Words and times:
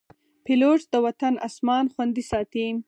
پیلوټ 0.45 0.81
د 0.93 0.95
وطن 1.05 1.33
اسمان 1.47 1.85
خوندي 1.93 2.23
ساتي. 2.31 2.67